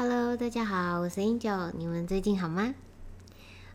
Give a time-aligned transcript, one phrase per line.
[0.00, 2.72] Hello，大家好，我是 Angel，你们最近好吗？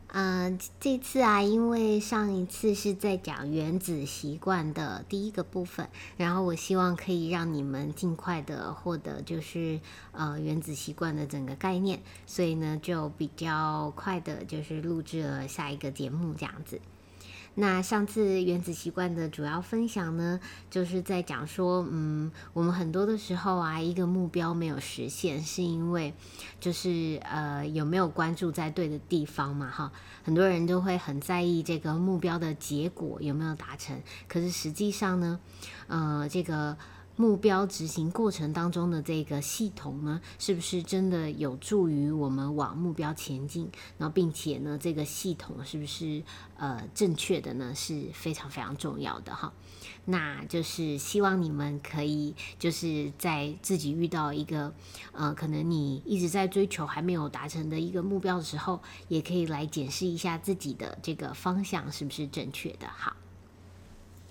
[0.08, 9.82] 嗯，这次啊，因为上一次是在讲原子习惯的第一个部分，然后我希望可以让你们尽快的获得就是
[10.14, 16.80] 呃原子习惯的整个概念，所以呢就比较快的就是录制了下一个节目这样子。
[17.56, 20.40] 那上次原子习惯的主要分享呢，
[20.70, 26.14] 就是在讲说，嗯，我们很多的时候啊，一个目标没有实现，是因为
[26.60, 29.92] 就是呃有没有关注在对的地方嘛，哈，
[30.24, 35.40] 很多人都会很在意这个目标的结果有没有达成，可是实际上呢，
[35.88, 36.78] 呃，这个。
[37.16, 43.70] 目标执行过程当中的这个系统呢，是不是真的有助于我们往目标前进？
[43.98, 46.24] 然后，并且呢，这个系统是不是
[46.58, 47.74] 呃正确的呢？
[47.76, 49.54] 是非常非常重要的哈。
[50.06, 54.74] 那就是希望你们可以就是在自己遇到一个
[55.12, 62.88] 呃可能你一直在追求还没有达成的一个目标的时候，也可以来检视一下自己的这个方向是不是正确的。
[62.88, 63.16] 好。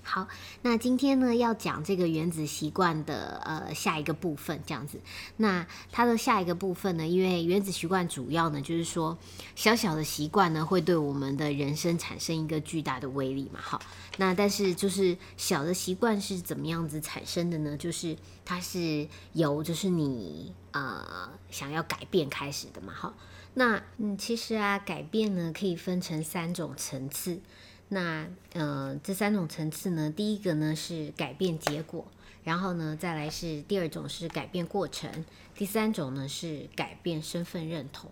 [0.04, 0.26] 好，
[0.62, 5.00] 那今天呢要讲这个原子习惯的呃下一个部分，这样子。
[5.36, 9.16] 那它的下一个部分呢，因为原子习惯主要呢就是说
[9.54, 13.60] 小小的习惯呢会对我们的人生产生一个巨大的威力嘛。
[13.62, 13.80] 好，
[14.18, 17.76] 那但是就是小的习惯是怎么样子产生的呢？
[17.76, 22.92] 就是它是由就是你呃想要改变开始的嘛。
[22.92, 23.14] 好，
[23.54, 27.40] 那嗯其实啊改变呢可以分成三种层次。
[27.94, 32.06] 那呃，这三种层次呢，第一个呢是改变结果，
[32.42, 38.10] 然后呢再来是第二种是改变过程，第三种呢是改变身份认同。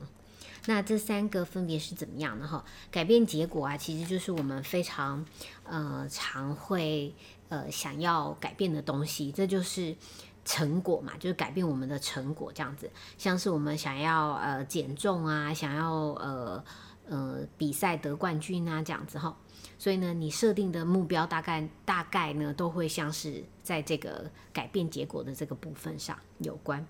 [0.67, 2.63] 那这三个分别是怎么样的哈？
[2.91, 5.25] 改变结果啊，其实就是我们非常
[5.65, 7.15] 呃常会
[7.49, 9.97] 呃想要改变的东西，这就是
[10.45, 16.63] 成果嘛，就是改变我们的成果这样子，像是我们想要呃减重啊，想要呃
[17.09, 19.35] 呃比赛得冠军啊这样子哈。
[19.81, 26.87] 所以呢，你设定的目标大概大概呢，都会像是在这个改变结果的这个部分上有关。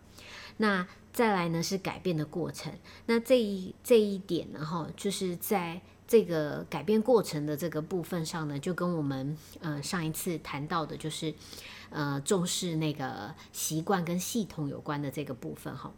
[0.56, 2.72] 那再来呢是改变的过程。
[3.06, 11.32] 那这一这一点呢，哈，就是在这个改变过程的这个部分上呢，就跟我们呃上一次谈到的，就是
[11.90, 15.92] 呃重视那个习惯跟系统有关的这个部分哈。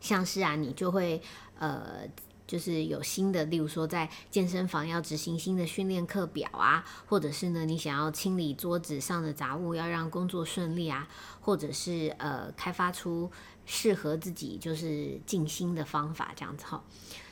[0.00, 1.20] 像是啊，你就会
[1.58, 2.08] 呃。
[2.50, 11.08] 就是有新的，例如说在健身房要执行新的训练课表啊，或者是呢你想要清理桌子上的杂物，要让工作顺利啊，
[11.40, 13.30] 或者是呃开发出
[13.66, 16.82] 适合自己就是静心的方法这样子哈。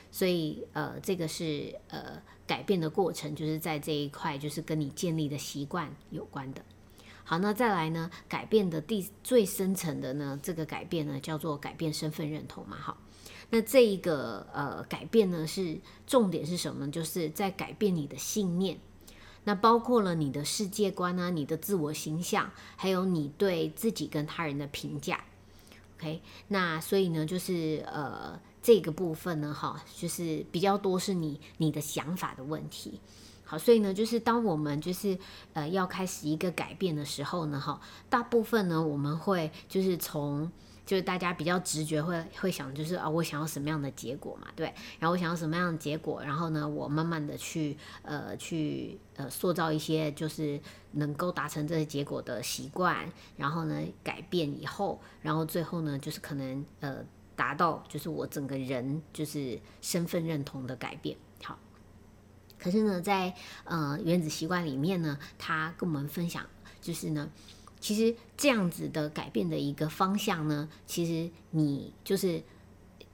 [0.09, 6.61] 所以呃这个是呃改变的过程，就是在这一块就是跟你建立的习惯有关的。
[7.25, 12.95] 好，那再来呢改变的第最深层的呢这个改变呢叫做改变身份认同嘛，好。
[13.51, 16.91] 那这一个呃改变呢，是重点是什么？
[16.91, 18.77] 就是在改变你的信念，
[19.45, 25.23] 那包括了你的世界观啊，你的自我形象，还有你对自己跟他人的评价。
[25.97, 32.99] OK，那所以呢，就是呃这个部分呢，哈，就是比较多是你你的想法的问题。
[33.43, 35.17] 好，所以呢，就是当我们就是
[35.53, 40.51] 呃要开始一个改变的时候呢，哈，大部分呢我们会就是从。
[40.89, 44.73] 就是大家比较直觉会会想，就是啊，我想要什么样的结果嘛，对。
[44.97, 50.59] 然后我想要什么样的结果，然后呢，我慢慢的去呃去呃塑造一些就是
[50.93, 53.07] 能够达成这些结果的习惯，
[53.37, 61.15] 然后呢改变以后，然后最后呢就是可能呃达到就是我整个人就是身份认同的改变。
[61.43, 61.59] 好，
[62.57, 63.31] 可是呢在
[63.63, 66.43] 呃原子习惯里面呢，他跟我们分享
[66.81, 67.29] 就是呢。
[67.79, 72.43] 其实这样子的改变的一个方向呢，其实你就是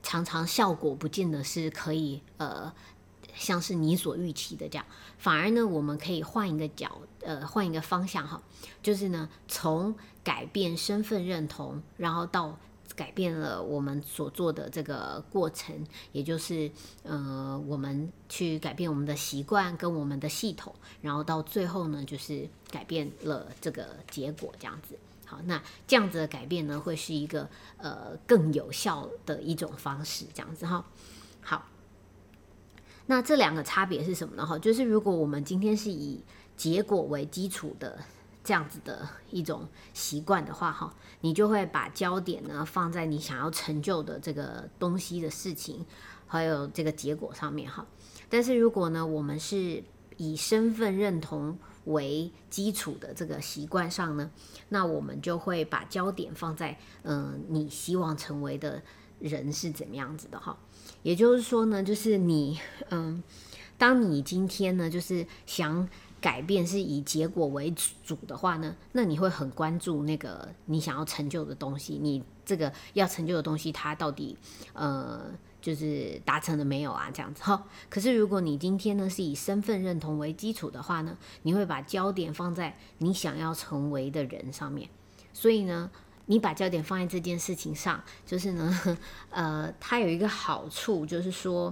[0.03, 2.73] 常常效果不见得是可以呃，
[3.35, 4.85] 像是你所预期的这样，
[5.17, 8.41] 反而呢，我们可以换一个角呃，换一个方向哈，
[8.81, 12.57] 就是呢，从改变身份认同，然后到。
[12.95, 16.71] 改变了我们所做的这个过程，也就是
[17.03, 24.97] 呃，我们去改变我们的习惯跟我们的系统，然后到最后呢，就是改变了这个结果，这样子。
[25.25, 30.85] 好，那这样子的改变呢，会是一个呃更有效的一种方式，这样子哈。
[31.41, 31.65] 好，
[33.07, 34.45] 那这两个差别是什么呢？
[34.45, 36.23] 哈，就是如果我们今天是以
[36.55, 37.99] 结果为基础的。
[38.45, 45.83] 这样子的一种习惯的话，哈，你就会把焦点呢放在你想要成就的这个东西的事情，
[46.27, 47.85] 还有这个结果上面，哈。
[48.29, 49.83] 但是如果呢，我们是
[50.17, 54.29] 以身份认同为基础的这个习惯上呢，
[54.69, 58.81] 那我们就会把焦点放在，嗯，你希望成为的
[59.19, 60.55] 人是怎么样子的哈。
[61.01, 62.59] 也就是说呢，就是你，
[62.89, 63.21] 嗯，
[63.77, 65.87] 当你今天呢，就是想
[66.25, 67.71] 改变是以结果为
[68.03, 74.35] 主的话呢，那你会很关注那个你想要成就的东西，你这个要成就的东西，它到底
[74.73, 75.21] 呃
[75.61, 77.11] 就是达成了没有啊？
[77.13, 77.67] 这样子哈。
[77.91, 84.89] 可是如果你今天呢是以身份认同为基础的话呢，你会把焦点放在你想要成为的人上面，
[85.31, 85.91] 所以呢。
[86.27, 88.97] 你把焦点放在这件事情上，就是呢，
[89.29, 91.71] 呃，它有一个好处，就是说，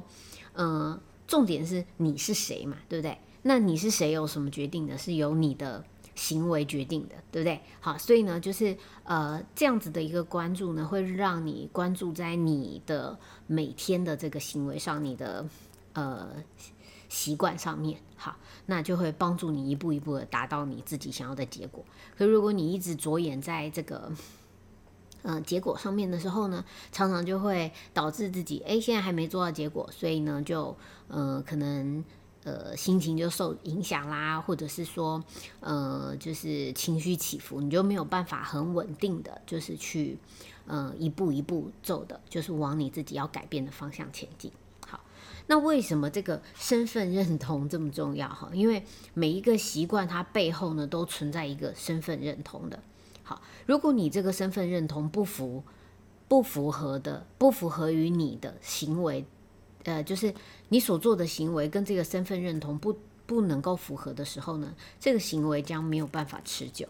[0.53, 3.17] 呃，重点是你是谁嘛，对不对？
[3.43, 4.97] 那你是谁有什么决定的？
[4.97, 5.83] 是由你的
[6.15, 7.61] 行为决定的，对不对？
[7.79, 13.17] 好，所以呢，就是呃，这样子的一个关注呢，会让你关注在你的
[13.47, 15.45] 每天的这个行为上，你的
[15.93, 16.29] 呃
[17.09, 18.37] 习惯上面，好，
[18.67, 21.83] 那就会帮助你一步一步的达到你自己想要的结果。
[22.17, 24.11] 可如果你一直着眼在这个，
[25.23, 30.75] 嗯，结果上面的时候呢，常常就会导致自己，哎，现在还没做到结果，所以呢，就，
[31.07, 32.03] 呃，可能，
[32.43, 35.23] 呃，心情就受影响啦，或者是说，
[35.61, 40.17] 呃，就是情绪起伏，你就没有办法很稳定的，就是去，
[40.67, 44.51] 呃，一步一步走的，就是往你自己要改变的方向前进。
[44.85, 44.99] 好，
[45.47, 48.27] 那为什么这个身份认同这么重要？
[48.27, 52.83] 哈，因为每一个习惯它背后呢，都存在一个身份认同的。
[53.23, 55.63] 好，如果你这个身份认同不符、
[56.27, 59.25] 不符合的、不符合于你的行为，
[59.83, 60.33] 呃，就是
[60.69, 66.87] 你所做的行为跟这个身份认同不不能够符合的时候呢，这个行为将没有办法持久。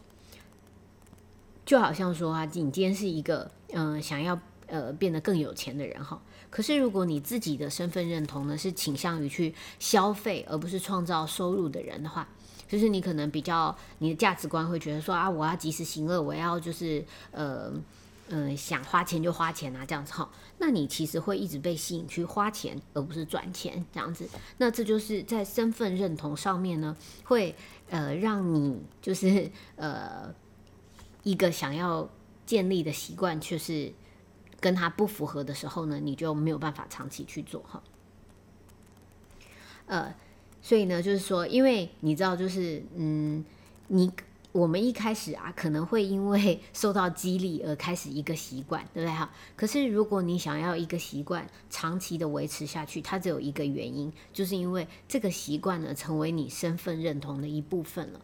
[1.66, 12.28] 就好像说啊，你今天是一个嗯想要呃变得更有钱的人哈，可是如果你自己的身份认同呢是倾向于去消费而不是创造收入的人的话。
[12.66, 17.72] 就是你可能比较你的价值观会觉得说啊，我要及时行乐，我要就是呃
[18.36, 20.28] 嗯想花钱就花钱啊这样子哈，
[20.58, 24.28] 那你其实会一直被吸引去花钱，而不是赚钱这样子。
[24.58, 27.56] 那这就是在身份认同上面呢，会
[27.90, 30.34] 呃让你就是呃
[31.22, 32.10] 一个想要
[32.48, 33.94] 建立的习惯，却是
[34.60, 37.84] 跟他不符合的时候呢，你就没有办法长期去做哈。
[39.86, 40.16] 呃。
[40.66, 43.44] 所以呢，就是说，因为你知道，就是嗯，
[43.90, 44.10] 你
[44.54, 49.30] 我们一开始啊，可能会因为 受到激励而开始一个习惯，对不对哈？
[49.56, 58.22] 可是如果你想要一个习惯长期的维持下去，它只有一个原因，就是因为这个习惯呢，成为你身份认同的一部分了。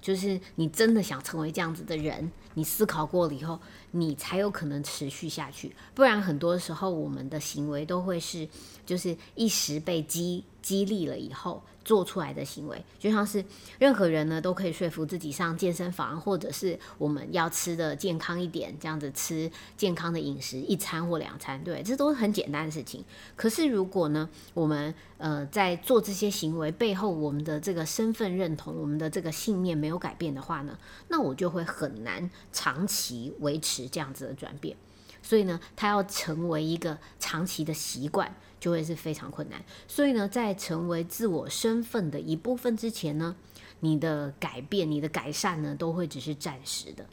[0.00, 3.58] 就是你真的想成为这样子的人，你思考过了以后，
[3.98, 5.74] 你才有可能持续下去。
[5.94, 8.48] 不然很多时候，我们的行为都会是，
[8.84, 11.62] 就是一时被激激励了以后。
[11.86, 13.44] 做出来的行为，就像是
[13.78, 23.04] 任何人呢都可以说服自己上健身房，或者是我们要吃的健康一点，这样子吃健康的饮食，一餐或两餐，对，这都是很简单的事情。
[23.36, 30.76] 可是如果呢，我们呃在做这些行为背后，我们的这个身份认同，我们的这个信念没有改变的话呢，
[31.06, 34.76] 那我就会很难长期维持这样子的转变。
[35.22, 38.34] 所以呢，它要成为一个长期的习惯。
[38.58, 43.36] 就会是非常困难，所以呢，在成为自我身份的一部分之前呢，
[43.80, 47.06] 你的改变、你的改善呢，都会只是暂时的。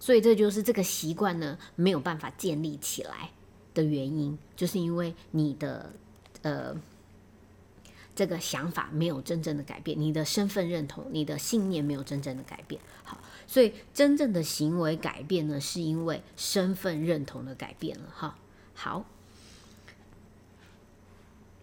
[0.00, 3.30] 所以这就是这个习惯呢没有办法建立起来
[3.72, 5.90] 的原因，就是因为你的
[6.42, 6.74] 呃
[8.14, 12.80] 这个想法没有真正的改变，你的身份认同、你的信念没有真正的改变。
[13.02, 18.04] 好，所以真正的行为改变呢，是因为身份认同的改变了。
[18.14, 18.38] 哈，
[18.74, 19.04] 好。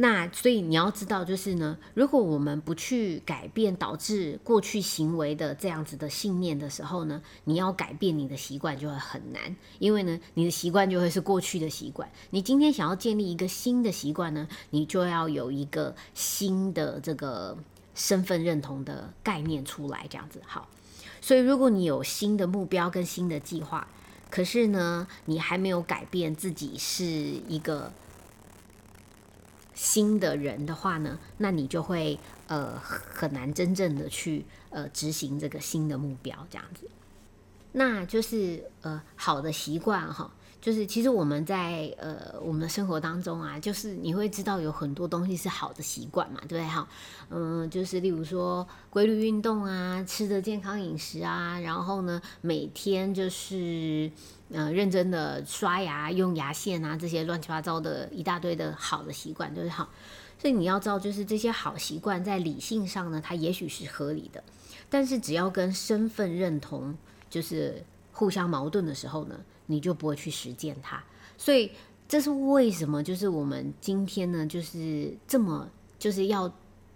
[0.01, 12.10] 那所以你要知道，就是呢，如果我们不去改变导致过去行为的这样子的信念的时候呢，你要改变你的习惯就会很难，因为呢，你的习惯就会是过去的习惯。
[12.31, 17.55] 你今天想要建立一个新的习惯呢，你就要有一个新的这个
[17.93, 20.67] 身份认同的概念出来，这样子好。
[21.22, 23.88] 所以如果你有新的目标跟新的计划，
[24.31, 27.93] 可是呢，你还没有改变自己是一个。
[29.83, 36.88] 新的人的话呢，那你就会呃很难真正的去呃执行这个新的目标，这样子。
[37.71, 40.31] 那就是呃好的习惯哈，
[40.62, 46.88] 就是其实我们在呃我们的生活当中啊，就是你会知道有很多东西是好的习惯嘛，对不对哈？
[47.32, 54.10] 嗯，就是例如说规律运动啊，吃的健康饮食啊，然后呢每天就是。
[54.53, 59.72] 呃，认真的刷牙、用牙线啊，这些乱七八糟的一大堆的好的习惯，对不对？
[59.72, 59.88] 好，
[60.38, 64.44] 所以你要知道，就是这些好习惯在理性上呢，它也许是合理的，
[64.89, 66.94] 但是只要跟身份认同
[67.30, 69.39] 就是互相矛盾的时候呢，
[69.72, 71.01] 你就不会去实践它。
[71.38, 71.72] 所以
[72.08, 73.01] 这是为什么？
[73.01, 76.51] 就是我们今天呢，就是这么就是要。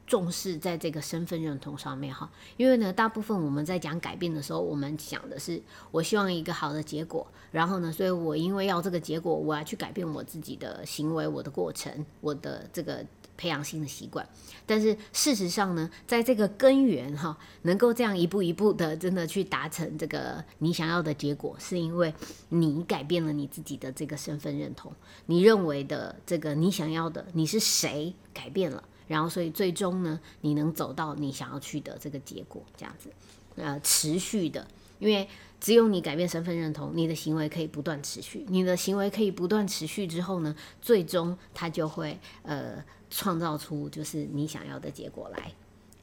[0.07, 13.03] 重视在这个身份认同上面哈，因为呢，大部分我们在讲改变的时候，我们想的是我希望一个好的结果，然后呢，所以我因为要这个结果，我要去改变我自己的行为、我的过程、我的这个
[13.37, 14.27] 培养新的习惯。
[14.65, 22.13] 但是事实上呢，在这个根源哈，能够这样一步一步的真的去达成这个你想要的结果，是因为
[22.49, 24.91] 你改变了你自己的这个身份认同，
[25.27, 28.83] 你认为的这个你想要的你是谁改变了。
[29.07, 33.11] 然后，所以最终呢，你能走到你想要去的这个结果，这样子，
[33.55, 34.65] 呃，持续的，
[34.97, 45.51] 因为只有你改变身份认同，你的行为可以不断持续，你的行为可以不断持续之后呢，最终它就会呃创造出就是你想要的结果来。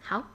[0.01, 0.31] 好。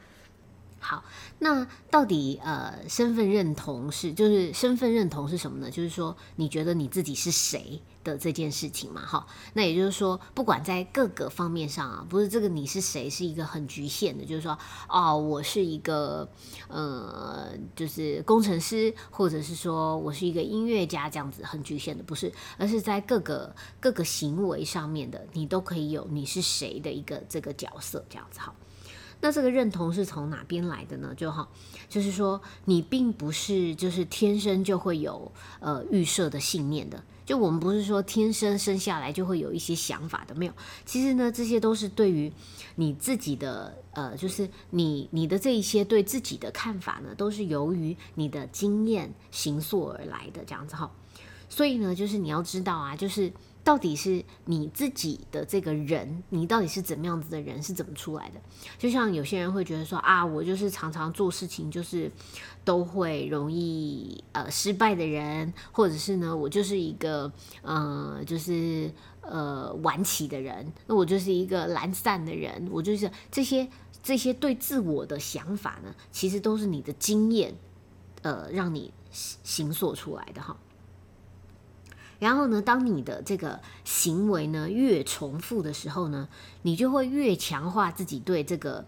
[0.87, 1.03] 好，
[1.39, 5.69] 那到底呃身份认同是就是身份认同是什么呢？
[5.69, 9.05] 就是说你觉得你自己是谁的这件事情嘛？
[9.05, 16.25] 哈，那也就是说，不管在各个方面上啊，不是这个你是谁是一个很局限的，就是说哦，我是一个
[16.69, 28.55] 呃就是工程师，或者是说我是一个音乐家这样子很局限的，不是，而是在各个各个行为上面的，你都可以有你是谁的一个这个角色这样子哈。
[29.19, 31.13] 那这个认同是从哪边来的呢？
[31.17, 31.49] 就好，
[31.89, 37.03] 就是说你并不是就是天生就会有呃预设的信念的。
[37.25, 40.53] 就我们不是说天生生下来就会有一些想法的，没有。
[40.85, 42.31] 其实呢，这些都是对于
[42.75, 50.89] 你自己的呃，就是你你的这一些对自己的看法呢，都是由于你的经验形塑而来的这样子哈。
[51.49, 53.33] 所以呢，就是你要知道啊，就是。
[53.67, 58.39] 到底是你自己的这个人，你到底是怎么样子的人，是怎么出来的？
[58.79, 62.09] 就像有些人会觉得说啊，我就是常常做事情就是
[62.63, 67.29] 都会容易呃失败的人，或者是呢，我就是一个
[67.61, 73.67] 呃就是呃晚起的人，那我就是一个懒散的人，我就是这些
[74.01, 77.53] 这些对自我的想法呢，其实都是你的经验
[78.21, 80.55] 呃让你形塑出来的哈。
[82.19, 86.27] 然后呢，当你的这个行为呢越重复的时候呢，
[86.61, 88.85] 你就会越强化自己对这个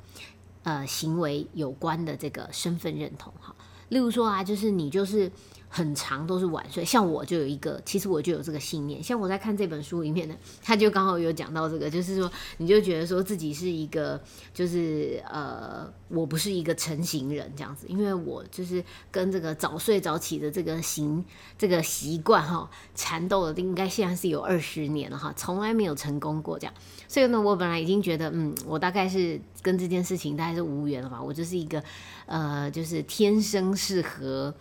[0.63, 3.55] 呃行为有关的这个身份认同哈。
[3.89, 5.31] 例如说啊，就是你就是。
[5.71, 9.01] 很长都是晚睡，像我就有一个，其实我就有这个信念。
[9.01, 14.19] 像我在看这本书里面呢，他就刚好有讲到这个，就是说，你就觉得说自己是一个，
[14.51, 21.23] 就是呃，我不是一个成型人这样子，因为我就是跟这个早睡早起的这个行
[21.55, 26.73] 这个习惯哈缠斗了，应该现在是有二十年了哈，从来没有成功过这样。
[27.07, 31.83] 所以呢，我本来已经觉得，嗯，我大概是跟这件事情大概是无缘了吧，我就是一个
[32.25, 34.51] 呃，就是天生适合。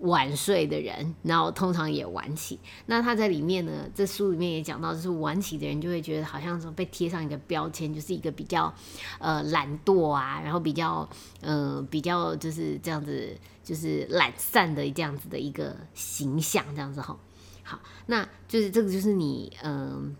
[0.00, 2.58] 晚睡的人，然后通常也晚起。
[2.86, 8.72] 那他在里面呢，这书里面也讲到，就是晚起的人就会觉得好像说被贴上一个标签，就是一个比较
[9.18, 11.08] 呃懒惰啊，然后比较
[11.40, 17.16] 呃比较就是这样子，就是懒散的这样子的一个形象，这样子哈。
[17.62, 20.14] 好，那就是这个就是你嗯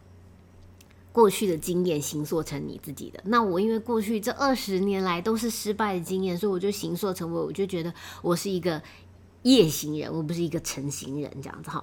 [1.13, 3.21] 过去的经验形塑成你自己的。
[3.25, 8.81] 那我因为过去这二十年来都是失败的经验，所以我就形塑成为，我就觉得我是一个。
[9.45, 11.83] 夜行人，我不是一个成型人，这样子哈。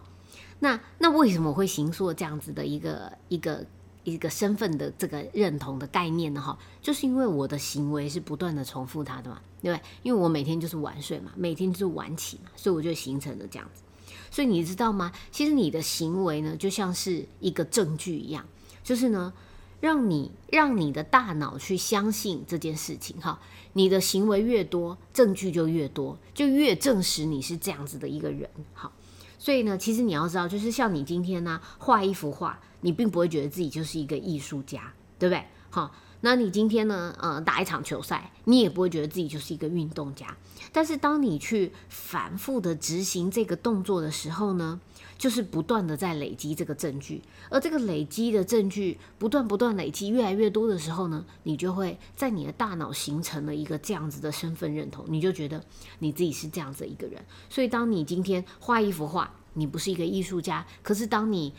[0.59, 3.65] 那那为什么会形塑这样子的一个一个
[4.03, 6.41] 一个身份的这个认同的概念呢？
[6.41, 9.83] 哈，就是因为我的行为是不断的重复它的嘛，对不对？
[10.03, 13.81] 因为我每天就是晚睡嘛，每天就是晚起嘛，所以我就形成了这样子。
[14.29, 15.11] 所以你知道吗？
[15.31, 18.45] 其实你的行为呢，就像是一个证据一样，
[18.83, 19.33] 就是呢。
[19.81, 23.37] 让你让你的大脑去相信这件事情，哈，
[23.73, 28.93] 你的行为越多，证据就越多，就越证实你是这样子的一个人，好，
[29.37, 35.43] 所以呢，其实你要知道，就是像你今天呢画一幅画，你并不会觉得自己就是一个艺术家，对不对？
[35.69, 35.91] 好。
[36.23, 37.15] 那你今天呢？
[37.19, 40.37] 呃，打一场球赛，你也不会觉得自己就是一个运动家。
[40.71, 44.79] 但是当你去反复的执行这个动作的时候呢，
[45.21, 47.21] 就是不断的在累积这个证据。
[47.51, 55.63] 而这个累积的证据不断不断累积越来越多的时候呢，你就会在你的大脑形成了一个这样子的身份认同，你就觉得
[55.99, 57.23] 你自己是这样子一个人。
[57.51, 61.53] 所以当你今天画一幅画，你不是一个艺术家，可是当你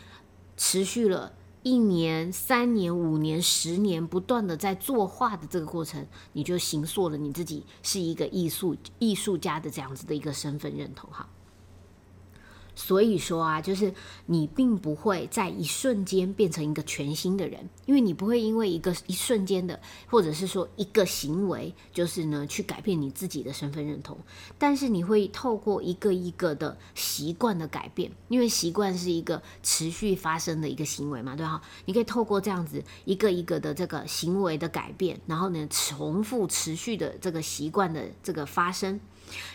[0.57, 1.31] 持续了。
[1.65, 11.25] 一年、三年、五年、十年，不断的在作画的这个过程，你就形塑了你自己是一个艺术艺术家的这样子的一个身份认同哈。
[12.75, 13.93] 所以说啊，就是
[14.25, 24.17] 你并不会在一瞬间变成一个全新的人，因为你不会因为一个一瞬间的，或者是说一个行为，就是呢去改变你自己的身份认同。
[24.57, 31.61] 但是你会透过一个一个的习惯的改变，因为习惯是一个持续发生的一个行为嘛，对哈？
[31.85, 38.99] 你可以透过这样子一个一个的这个行为的改变，然后呢重复持续的这个习惯的这个发生。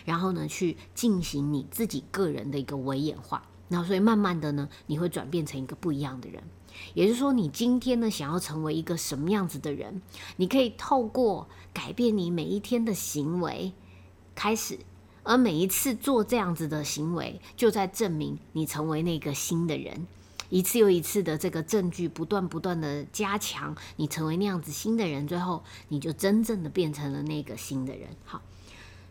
[0.05, 6.43] 然后呢，去进行你自己个人的一个微演化，那所以慢慢的呢，你会转变成一个不一样的人。
[6.93, 10.01] 也就是说，你今天呢，想要成为一个什么样子的人，
[10.37, 13.73] 你可以透过改变你每一天的行为
[14.33, 14.79] 开始，
[15.23, 20.07] 而每一次做这样子的行为，就在证明你成为那个新的人。
[20.49, 28.09] 一次又一次的这个证据，不断不断的加强，你成为那样子新的人，最后你就真正的变成了那个新的人。
[28.23, 28.41] 好。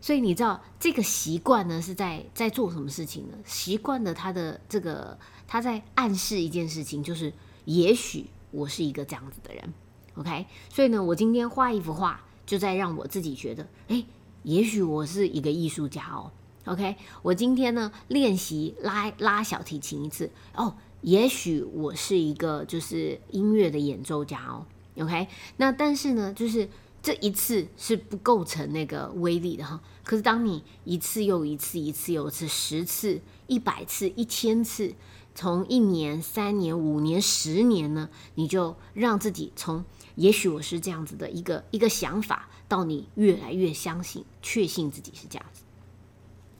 [0.00, 3.36] 所以你知道这个习惯呢是在在做什么事情呢？
[3.44, 7.32] 习惯的他的这个他在暗示一件事情，就是
[7.64, 9.74] 也许我是一个这样子的人
[10.14, 10.46] ，OK？
[10.70, 14.04] 所以呢，我今天画一幅画，就在让我自己觉得，哎，
[14.44, 16.30] 也许我是一个艺术家哦
[16.66, 16.94] ，OK？
[17.22, 24.64] 我今天呢练习拉拉小提琴一次，哦，也许我是一个就是音乐的演奏家哦
[24.96, 25.26] ，OK？
[25.56, 26.68] 那但是呢，就是。
[27.00, 34.94] 这一次是不构成那个威力的哈，可是当你一次又一次、一次又一次、十次、一百次、一千次，
[35.34, 39.84] 从一年、三年、五年、十年呢，你就让自己从
[40.16, 45.62] 也许我是这样子的一个一个想法，到你越来越相信、确信自己是这样子。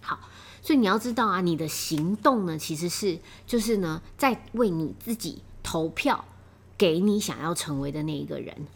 [0.01, 0.21] 好，
[0.63, 6.25] 所以你要知道啊，你的行动呢，其实是就是呢，在为你自己投票，
[6.79, 8.69] 给你想要成为的那一个人。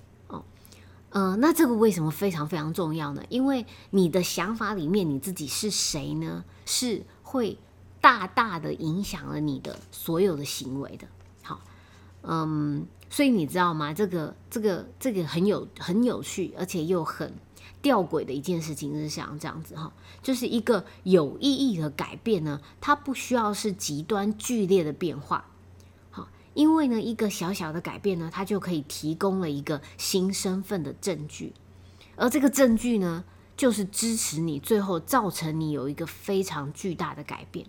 [1.13, 3.23] 呃，那这个为什么非常非常重要呢？
[3.29, 6.43] 因为你的想法里面你自己是谁呢？
[6.65, 7.59] 是会
[8.01, 11.07] 大大的影响了你的所有的行为的。
[11.43, 11.61] 好，
[12.23, 13.93] 嗯，所以你知道吗？
[13.93, 17.35] 这个这个这个很有很有趣，而且又很
[17.83, 19.93] 吊诡的一件事情是像这样子哈，
[20.23, 25.45] 就是一个有意义的改变呢，它不需要是极端剧烈的变化。
[26.55, 31.53] 因为呢，一个小小的改变呢，它就可以提供了一个新身份的证据，
[32.17, 33.25] 而这个证据呢，
[33.57, 37.67] 就是支持你最后造成你有一个非常巨大的改变。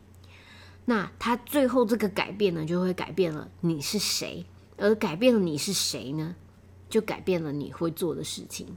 [0.86, 4.46] 那它最后这个改变呢，就会改变了你是谁，
[4.78, 6.36] 而改变了你是谁呢，
[6.90, 8.76] 就改变了你会做的事情。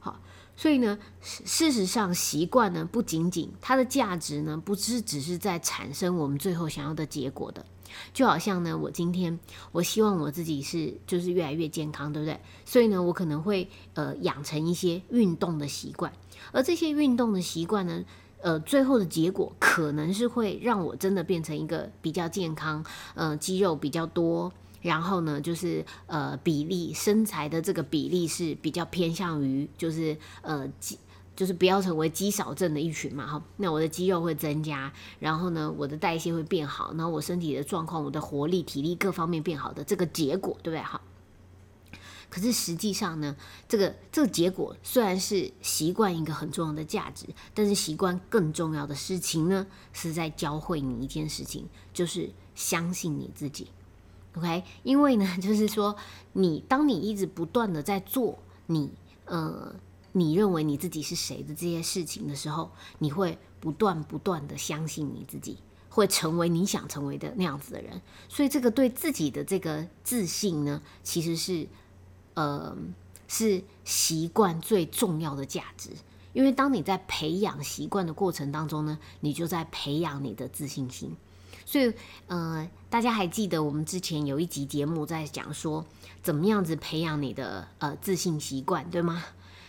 [0.00, 0.20] 好，
[0.56, 7.64] 所以呢，事实上，习惯呢，不仅仅它的价值呢，不是只是在产生我们最后想要的结果的。
[8.12, 9.38] 就好像呢，我今天
[9.72, 12.38] 我希望我自己是就是越来越健康，对不对？
[12.64, 16.12] 所以呢，我可能会呃养成一些运动的习惯，
[16.52, 18.04] 而这些运动的习惯呢，
[18.40, 30.68] 呃，最后的结果可能是会让我真的变成一个比较健康，呃，肌肉比较多，然后呢，就是呃比例身材的这个比例是比较偏向于就是呃。
[31.38, 40.82] 就是不要成为肌少症的一群嘛，哈，那我的肌肉会增加，然后呢，我的代谢会变好，然后我身体的状况，我的活力、体力各方面变好的这个结果，对不对？
[40.82, 41.00] 哈。
[42.28, 43.36] 可是实际上呢，
[43.68, 53.68] 这个这个结果虽然是习惯一个很重要的价值，但是习惯更重要的事情呢，是在教会你一件事情，就是相信你自己
[54.34, 54.64] ，OK？
[54.82, 55.94] 因为呢，就是说
[56.32, 58.90] 你当你一直不断的在做你，
[59.26, 59.72] 呃。
[60.12, 71.66] 你认为你自己是谁的这些事情的时候，你会不断不断的相信你自己会成为你想成为的那样子的人，所以这个对自己的这个自信呢，其实是
[72.34, 72.76] 呃
[73.26, 75.90] 是习惯最重要的价值。
[76.34, 81.16] 因为当你在培养习惯的过程当中呢，你就在培养你的自信心。
[81.64, 81.92] 所以
[82.28, 85.84] 呃，大家还记得我们之前有一集节目在讲说，
[86.22, 89.24] 怎么样子培养你的呃自信习惯，对吗？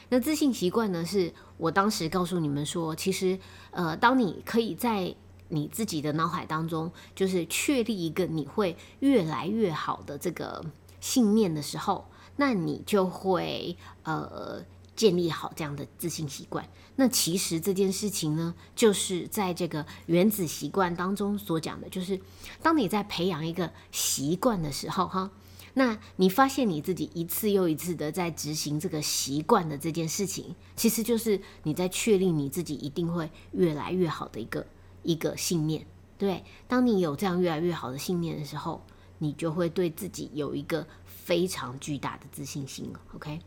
[0.10, 1.06] 那自信习惯呢？
[1.06, 5.16] 是我当时告诉你们说，其实，呃，当你可以在
[5.50, 10.66] 你自己的脑海当中，就是确立一个你会越来越好的这个
[11.00, 14.64] 信念的时候，那你就会呃
[14.96, 16.68] 建立好这样的自信习惯。
[16.96, 22.20] 那其实这件事情呢，就是在这个原子习惯当中所讲的，就是
[22.64, 25.30] 当你在培养一个习惯的时候，哈。
[25.74, 34.66] 那你发现你自己一次又一次的在执行这个习惯的这件事情，其实就是你在确立你自己一定会越来越好的一个
[35.04, 35.86] 一个信念。
[36.18, 38.84] 对，当你有这样越来越好的信念的时候，
[39.20, 43.00] 你就会对自己有一个非常巨大的自信心了。
[43.16, 43.40] OK，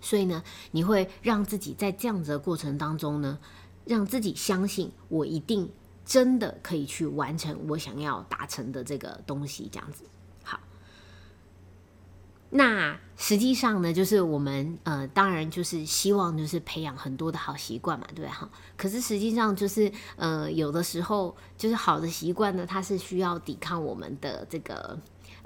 [0.00, 3.38] 所以呢，你会让自己在这样子的过程当中呢，
[3.84, 5.70] 让自己相信我一定
[6.04, 10.02] 真的可以去完成我想要达成的这个东西，这样子。
[12.50, 18.28] 那实际上呢，就是我们呃，当然就是希望就是培养很多的好习惯嘛，对不对？
[18.28, 24.98] 哈，可是实际上就是呃，有的时候就是好的习惯呢，它是需要抵抗我们的这个。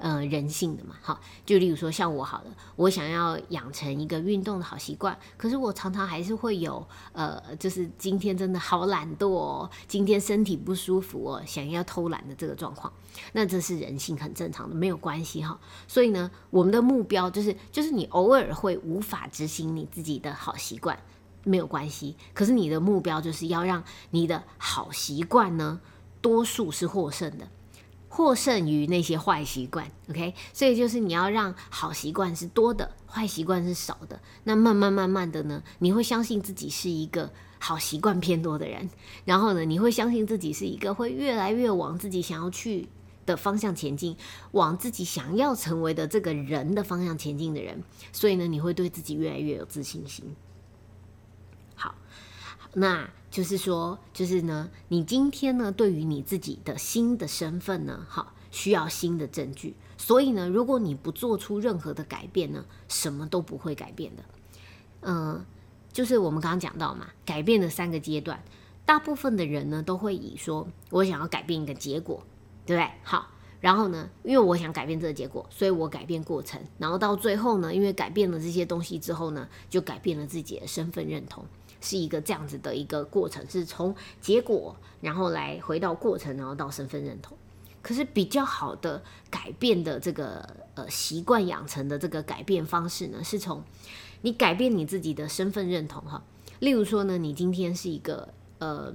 [0.03, 12.91] 呃，人性的嘛，好，就例如说像我好了，我想要养成一个运动的好习惯，可是我常常还是会有，呃，就是今天真的好懒惰哦，今天身体不舒服哦，想要偷懒的这个状况，
[13.31, 15.57] 那这是人性很正常的，没有关系哈。
[15.87, 20.99] 所以呢，我们的目标就是，就是你偶尔会无法执行你自己的好习惯，
[21.45, 25.79] 没有关系，可是你的目标就是要让你的好习惯呢，
[26.19, 27.47] 多数是获胜的。
[28.15, 34.21] 获胜于那些坏习惯，OK，所以就是你要让好习惯是多的，坏习惯是少的。
[34.43, 38.87] 那慢慢慢慢的呢，你会相信自己是一个好习惯偏多的人，
[39.25, 42.87] 然后呢，你会相信自己是一个会越来越往自己想要去
[43.25, 44.15] 的方向前进，
[44.51, 47.81] 往自己想要成为的这个人的方向前进的人。
[48.11, 50.35] 所以呢，你会对自己越来越有自信心。
[51.73, 51.95] 好，
[52.73, 53.09] 那。
[53.33, 59.73] 就是说，就是呢，你今天呢，对于你自己的新的身份呢，好，需要新的证据。
[59.97, 64.23] 所以呢，如果你不做出任何的改变呢，什么都不会改变的。
[65.01, 65.43] 嗯，
[65.91, 68.43] 就是我们刚刚讲到嘛，改变的三个阶段，
[68.85, 72.23] 大部分的人呢，都会以说我想要改变一个结果，
[72.67, 72.87] 对不对？
[73.01, 81.43] 好，然后呢，因为我想改变这个结果，所以我改变过程，然后到最后呢，因为改变了这些东西之后呢，就改变了自己的身份认同。
[81.83, 87.37] 是一个这样子的一个过程，是从结果，然后来回到过程，然后到身份认同。
[87.81, 93.61] 可是比较好的改变的这个呃习惯养成的这个改变方式呢，是从
[94.21, 96.23] 你改变你自己的身份认同哈。
[96.59, 98.93] 例如说呢，你今天是一个呃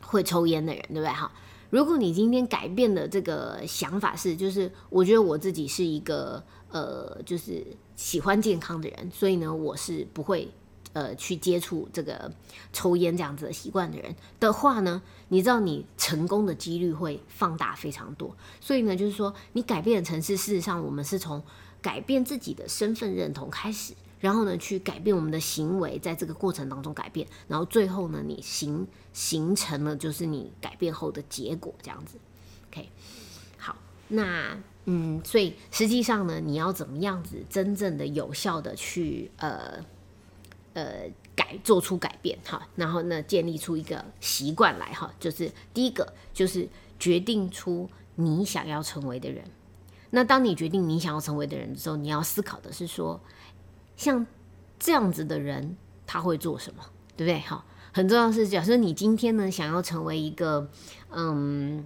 [0.00, 1.30] 会抽烟的人，对不对哈？
[1.70, 10.50] 如果你今天改变的这个想法是，就是我觉得我自己是一个呃就是喜欢健康的人，所以呢，我是不会。
[10.94, 12.30] 呃，去接触这个
[12.70, 18.36] 抽烟这样子的习惯的人的话呢，你知道你成功的几率会放大非常多。
[18.60, 21.42] 所以呢，就是说你改变的城市，事实上我们是从
[21.80, 32.18] 改变自己的身份认同开始，然后呢去改变我们的行为，在这个过程当中改变，然后最后呢你形形成了就是你改变后的结果这样子。
[32.70, 32.90] OK，
[33.56, 33.74] 好，
[34.08, 39.82] 那嗯，所以实际上呢，你要怎么样子真正的有效的去呃。
[40.74, 49.44] 呃，改做出改变哈，然后呢，建立出一个习惯来哈，就是第一个就是决定出你想要成为的人。
[50.10, 53.20] 那当你决定你想要成为的人的时候，你要思考的是说，
[53.96, 54.26] 像
[54.78, 56.82] 这样子的人他会做什么，
[57.16, 57.40] 对不对？
[57.40, 60.70] 哈，很重要是，假设你今天呢想要成为一个
[61.10, 61.84] 嗯。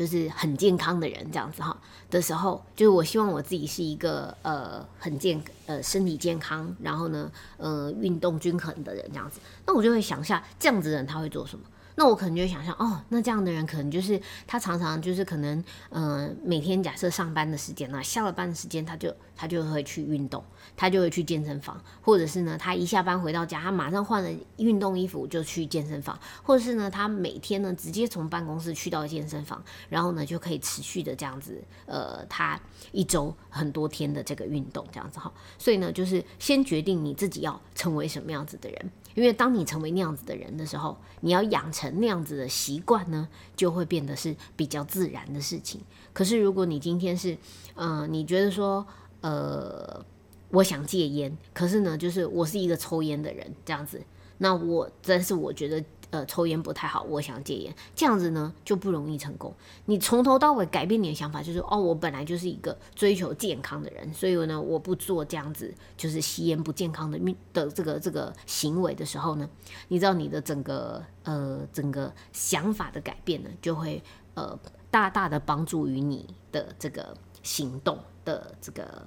[0.00, 1.76] 就是很健康的人这样子哈
[2.08, 11.66] 的时候，就是我希望我自己是一个呃很健呃身体健康，然后呢呃运动均衡的人这样子，那我就会想一下这样子的人他会做什么。
[12.00, 20.42] 那我可能就会想象，哦，那这样的人可能就是他常常就是可能，嗯，每天假设上班的时间呢，下了班的时间他就他就会去运动，
[20.74, 32.58] 他就会去健身房，或者是呢，他一下班回到家，他马上换了运动衣服就去健身房，或者是呢，他每天呢直接从办公室去到健身房，然后呢就可以持续的这样子，呃，他
[32.92, 35.30] 一周很多天的这个运动这样子哈。
[35.58, 38.90] 所以呢，就是先决定你自己要成为什么样子的人。
[39.14, 45.80] 因为当你成为那样子的人的时候，你要养成那样子的习惯呢，就会变得是比较自然的事情。
[46.12, 47.36] 可是如果你今天是，
[47.74, 48.86] 嗯，你觉得说，
[49.20, 50.04] 呃，
[50.50, 54.02] 我想戒烟，可是呢，就是我是一个抽烟的人，这样子，
[54.38, 55.84] 那我但是我觉得。
[56.10, 59.54] 呃，抽烟不太好，我想戒烟，这样子呢就不容易成功。
[59.84, 69.48] 你从头到尾改变你的想法，就是哦，我本来就是一个追求健康的人，所以呢，我不做这样子就是吸烟不健康的命的这个这个行为的时候呢，
[69.86, 74.02] 你知道你的整个呃整个想法的改变呢，就会
[74.34, 74.58] 呃
[74.90, 79.06] 大大的帮助于你的这个行动的这个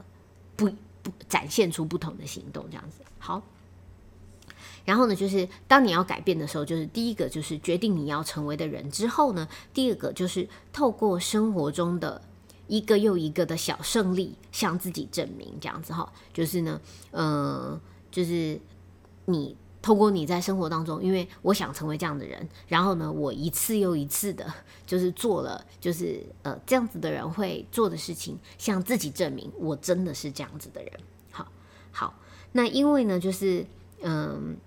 [0.56, 0.70] 不
[1.02, 3.42] 不展现出不同的行动，这样子好。
[4.86, 12.22] 然后呢，就是当你要改变的时候，就是第一个就是决定你要成为的人之后呢，第二个就是透过生活中的
[12.68, 17.80] 一个又一个的小胜利向自己证明，这样子哈，就是呢，呃，
[18.12, 18.60] 就是
[19.26, 24.54] 你透过你在生活当中，因为我想成为这样的人，然后呢，我一次又一次的，
[24.86, 30.92] 就是做了，就是呃这样子的人会做的事情，向自己证明我真的是这样子的人。
[31.32, 31.48] 好，
[31.92, 32.14] 好，
[32.52, 33.66] 那因为呢，就是
[34.02, 34.58] 嗯。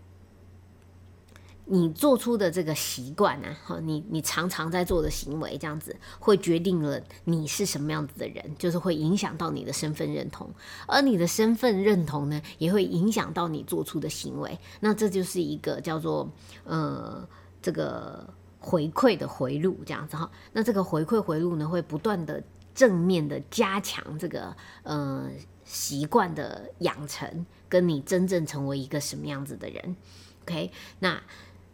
[1.68, 10.48] 你做出的这个习惯呢，哈，你你常常在做的行为，这样子会决定了你是什么样子的人，就是会影响到你的身份认同，
[10.86, 14.56] 而你的身份认同呢，也会影响到你做出的行为。
[14.78, 16.30] 那这就是一个叫做
[16.62, 17.28] 呃
[17.60, 20.30] 这个回馈的回路，这样子哈。
[20.52, 22.40] 那这个回馈回路呢，会不断的
[22.76, 25.28] 正面的加强这个呃
[25.64, 29.96] 习惯的养成，跟你真正成为一个什么样子的人。
[30.44, 31.20] OK，那。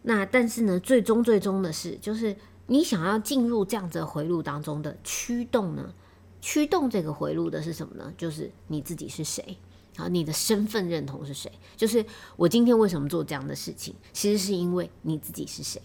[0.03, 2.37] 那但是呢，最终最终的是，就是
[2.67, 5.95] 你想要进入这样子的回路当中的驱动呢？
[6.41, 8.13] 驱动这个回路的是什么呢？
[8.19, 9.57] 就是你自己是谁，
[9.97, 11.51] 啊，你的身份认同是谁？
[11.77, 12.05] 就是
[12.37, 15.81] 我今天为什么做这样的事情，其实是因为你自己是谁。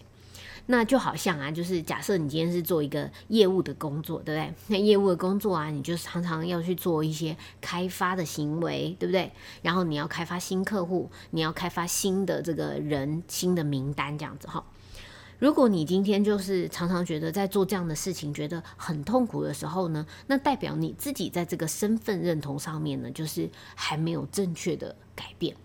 [0.67, 4.53] 那就好像啊，就是假设你今天是做一个业务的工作，对不对？
[4.67, 9.31] 那业务的工作啊，你就常常要去做一些开发的行为，对不对？
[9.61, 14.63] 然后你要开发新客户，你要开发新的这个人、新的名单这样子哈。
[15.39, 25.55] 如果你今天就是常常觉得在做这样的事情觉得很痛苦的时候呢，那代表你自己在这个身份认同上面呢，就是还没有正确的改变。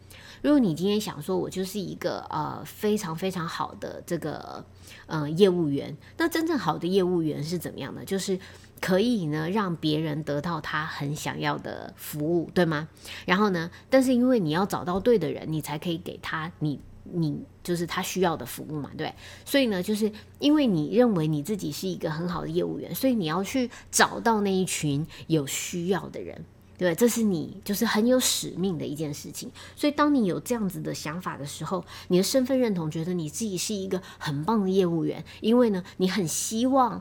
[0.43, 4.65] 如果你今天想说，我就是一个呃非常非常好的这个
[5.07, 8.05] 呃业务员，那真正好的业务员是怎么样的？
[8.05, 8.39] 就是
[8.81, 12.89] 可以呢让别人得到他很想要的服务，对吗？
[13.25, 19.15] 然后呢，但是因为你要找到对的人，你才可以给他你你就是他需要的服务嘛，对。
[19.45, 26.45] 所以呢，就是因为你认为你自己是一个很好的业务员，所以你要去找到那一群有需要的人。
[26.83, 29.49] 对，这是你就是很有使命的一件事情。
[29.77, 37.01] 所以，当你有这样子的想法的时候，你的身份认同觉得你自己是一个很棒的业务员，因为呢，你很希望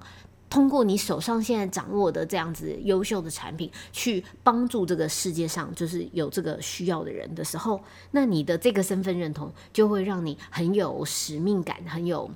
[0.52, 12.30] 通过你手上现在掌握的这样子优秀的产品，去帮助这个世界上就是有这个需要的人的时候，那你的这个身份认同就会让你很有使命感、很有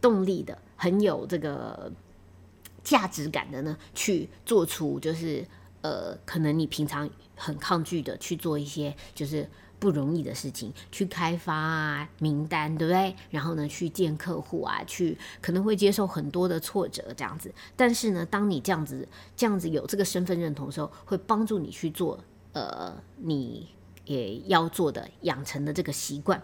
[0.00, 1.90] 动力的、很有这个
[2.84, 5.44] 价值感的呢，去做出就是。
[5.82, 13.14] 呃，可能你平常很抗拒的去做一些就是不容易的事情，去开发啊名单，对不对？
[13.30, 17.52] 然后呢，去见客户啊，去可能会接受很多的挫折这样子。
[17.76, 22.18] 但是呢，当你这样子这样子有这个身份认同的时候，会帮助你去做
[22.52, 23.68] 呃你
[24.04, 26.40] 也要做的养成的这个习惯。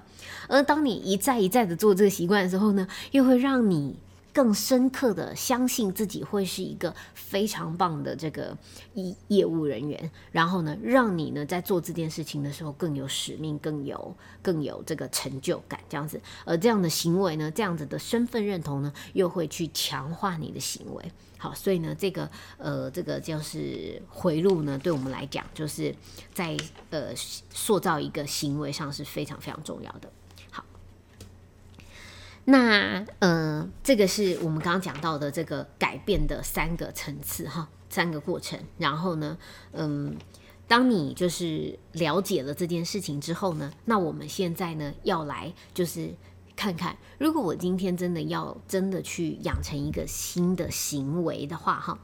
[0.49, 4.01] 而当你一再一再的做这个习惯的时候呢，又会让你。
[4.39, 8.57] 更深刻的相信自己会是一个非常棒的这个
[8.95, 16.21] 业业务人员，然后呢，让你呢在做这件事情的时候更有使命，更有更有这个成就感，这样子。
[16.45, 21.05] 而这样的行为呢，这样子的身份认同呢，又会去强化你的行为。
[21.37, 25.93] 好，所以呢，这个呃，这个就是回路呢，对我们来讲，就是
[26.33, 26.57] 在
[26.91, 30.09] 呃塑造一个行为上是非常非常重要的。
[32.51, 38.59] 那呃，这个是我们刚刚讲到的这个改变的三个层次哈，三个过程。
[38.79, 39.37] 然后呢，
[39.73, 40.17] 嗯，
[40.67, 46.15] 当你就是了解了这件事情之后呢，那我们现在呢要来就是
[46.57, 51.99] 看看，如果我今天真的要真的去养成一个新的行为的话哈，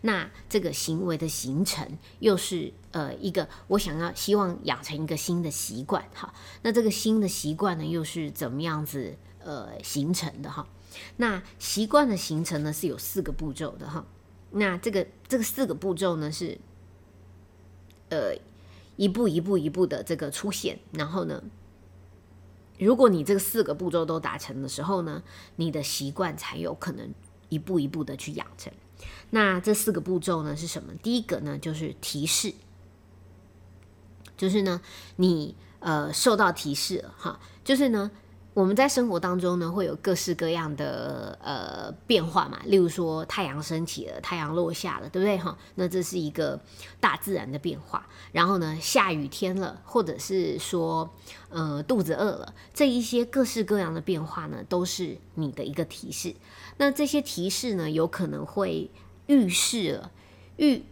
[0.00, 1.86] 那这个行为的形成
[2.20, 6.32] 又是呃一个我想要希望养成一个新的习惯哈，
[6.62, 9.14] 那这个新的习惯呢又是怎么样子？
[9.42, 10.66] 呃，形成的哈，
[11.16, 14.04] 那习惯的形成呢是有四个步骤的哈，
[14.50, 16.58] 那这个这个四个步骤呢是，
[18.10, 18.36] 呃，
[18.96, 21.42] 一步一步一步的这个出现，然后呢，
[22.78, 25.22] 如果你这四个步骤都达成的时候呢，
[25.56, 27.14] 你的习惯才有可能
[27.48, 28.70] 一步一步的去养成。
[29.30, 30.92] 那这四个步骤呢是什么？
[31.02, 32.52] 第一个呢就是提示，
[34.36, 34.82] 就是呢
[35.16, 38.10] 你呃受到提示哈，就是呢。
[38.52, 45.56] 我们在生活当中呢，会有各式各样的呃变化嘛，例如说太阳升起了，太阳落下了，对不对哈？
[45.76, 46.60] 那这是一个
[46.98, 48.06] 大自然的变化。
[48.32, 51.08] 然后呢，下雨天了，或者是说
[51.48, 56.34] 呃肚子饿了，这一些各式各样的变化呢，都是你的一个提示。
[56.76, 58.90] 那这些提示呢，有可能会
[59.26, 60.10] 预示了
[60.56, 60.82] 预。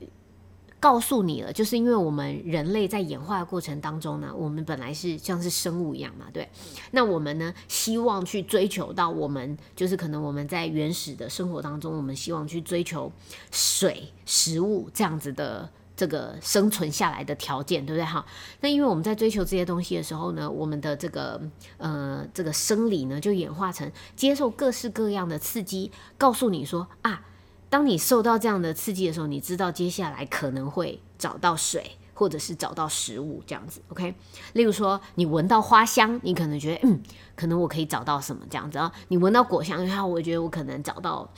[0.81, 6.49] 告诉你了，就是因为我们人类在演化的过程当中呢，我们本来是像是生物一样嘛，对。
[6.93, 13.11] 那我们呢，希望去追求到我们，就是可能我们在原始的生活当中，我们希望去追求
[13.51, 18.05] 水、食物这样子的这个生存下来的条件，对不对？
[18.07, 18.25] 哈。
[18.61, 21.41] 那因为我们在追求这些东西的时候呢，我们的这个
[21.79, 27.25] 呃这个生理呢，就演化成接受各式各样的刺激，告诉你说啊。
[27.71, 33.81] 当你受到这样的刺激的时候，你知道接下来可能会找到水，或者是找到食物这样子。
[33.89, 34.15] OK，
[34.55, 37.03] 例如说你闻到花香，你可能觉得嗯，
[37.37, 38.91] 可能我可以找到什么这样子啊？
[39.09, 41.31] 你闻到果香，然后我觉得我可能找到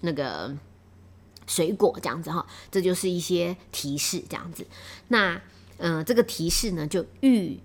[0.00, 0.56] 那个
[1.46, 4.66] 水果这样子哈，这就是一些提示这样子。
[5.08, 5.40] 那
[5.78, 7.60] 嗯，这个提示呢，就预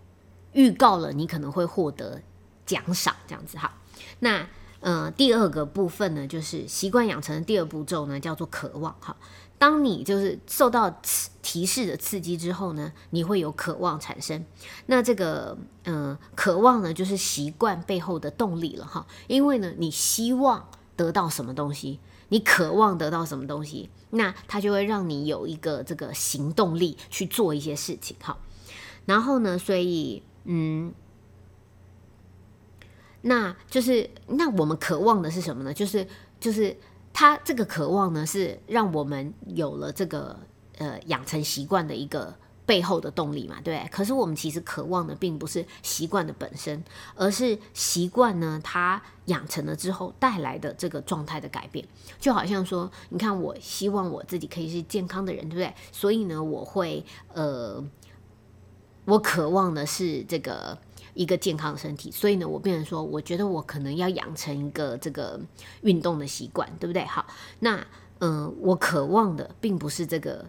[0.53, 2.21] 预告了你可能会获得
[2.65, 3.77] 奖赏这样子哈。
[4.19, 4.47] 那
[4.79, 9.15] 嗯，第二个部分呢，就是习惯养成的第二步骤呢，叫做渴望哈。
[9.57, 11.01] 当你就是受到
[11.41, 14.45] 提示的刺激之后呢，你会有渴望产生。
[14.85, 19.07] 那这个嗯，渴望呢，就是习惯背后的动力了哈。
[19.25, 28.37] 因为呢，你希望得到什么东西，你渴望得到什么东西，那它就会让你有一个这个行动力去做一些事情哈。
[29.05, 30.93] 然后呢，所以嗯。
[33.21, 35.73] 那就是，那我们渴望的是什么呢？
[35.73, 36.07] 就是，
[36.39, 36.77] 就是
[37.11, 40.39] 他这个渴望呢，是让我们有了这个
[40.77, 42.33] 呃养成习惯的一个
[42.65, 46.81] 背后的动力嘛，对可是我们其实渴望的并不是习惯的本身，
[47.15, 51.85] 而是习惯呢它养成了之后带来的这个状态的改变。
[52.19, 55.73] 就好像说，你看，我希望我自己可以是健康的人，对不对？
[55.91, 57.03] 所以呢，我会
[57.33, 57.83] 呃，
[59.05, 60.77] 我渴望的是这个。
[61.17, 65.39] 一个健康的身体，所以呢，我变成说，我觉得我可能要养成一个这个
[65.81, 67.03] 运动的习惯，对不对？
[67.05, 67.25] 好，
[67.59, 67.85] 那
[68.19, 70.45] 嗯，我渴望的并不是这个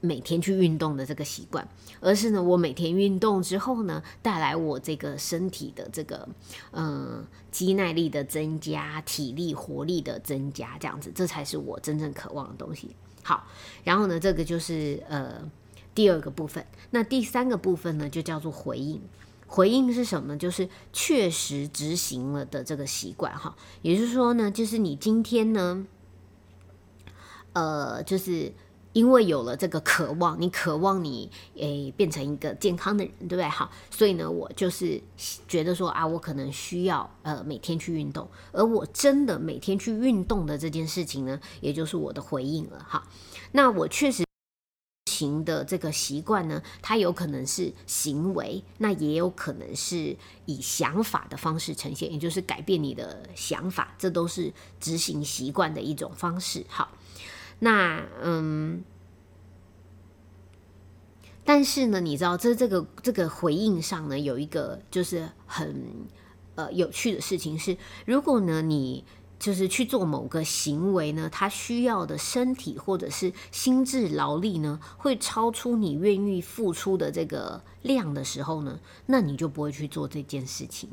[0.00, 1.66] 每天去运动的这个习惯，
[2.00, 6.28] 而是呢，我每天运动之后呢，带来我这个身体的这个
[6.72, 12.90] 嗯肌耐力的增加、体力活力的增加，这样子，这才是我真正渴望的东西。
[13.22, 13.46] 好，
[13.84, 15.48] 然后呢，这个就是呃
[15.94, 19.00] 第二个部分，那第三个部分呢，就叫做回应。
[19.48, 20.36] 回应是什么？
[20.36, 25.86] 就是确实执行了的这个习惯哈，也就是说呢，就是你今天呢，
[27.54, 28.52] 呃，就是
[28.92, 33.48] 因为有了这个渴望，你渴望你诶变成一个健康的人，对不对？
[33.48, 35.00] 好，所以呢，我就是
[35.48, 43.02] 觉得说啊，我可能需要呃每天去运动，而我真的每天去运动的这件事情呢，也就是我的回应了哈。
[43.52, 44.27] 那我确实。
[45.18, 56.64] 行的这个习惯呢，它有可能是行为，那也有可能是以想法的方式呈现，也就是改变你的想法，这都是执行习惯的一种方式。
[56.68, 56.92] 好，
[57.58, 58.84] 那嗯，
[61.44, 65.84] 但是呢，你知道，这这个这个回应上呢，有一个就是很
[66.54, 67.76] 呃有趣的事情是，
[68.06, 69.04] 如果呢你。
[69.38, 80.90] 就是去做某个行为呢，他需要的身体或者是心智劳力呢，会超出你愿意付出的这个量的时候呢，那你就不会去做这件事情。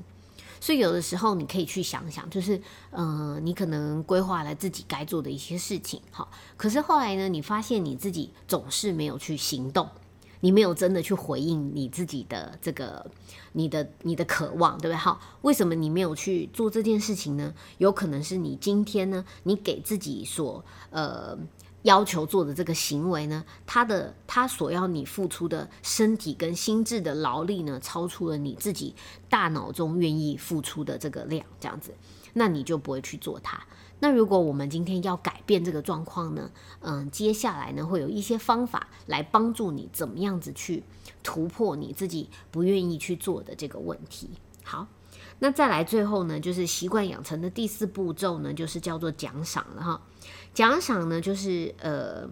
[0.61, 2.59] 所以有的时候你可以去想想，就是，
[2.91, 9.87] 嗯，你可能规划了自己该做的一些事情，好，可是后来呢，你发现你自己总是没有去行动。
[10.45, 13.09] 你没有真的去回应你自己的这个，
[13.53, 14.95] 你的你的渴望，对不对？
[14.95, 17.51] 好，为什么你没有去做这件事情呢？
[17.79, 21.35] 有可能是你今天呢，你给自己所呃
[21.81, 28.93] 要求做的这个行为呢，他的他所要你付出的身体跟心智的劳力呢，超出了你自己
[29.27, 31.91] 大脑中愿意付出的这个量，这样子，
[32.33, 33.65] 那你就不会去做它。
[33.99, 36.51] 那如果我们今天要改变这个状况呢？
[36.81, 40.83] 嗯，接下来呢会有一些方法来帮助你怎么样子去
[41.23, 44.29] 突破你自己不愿意去做的这个问题。
[44.63, 44.87] 好，
[45.39, 50.01] 那再来最后呢，就是习惯养成的第四步骤呢，就是叫做奖赏了哈。
[50.53, 52.29] 奖赏呢，就是呃。